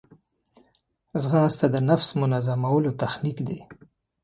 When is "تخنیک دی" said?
3.01-3.59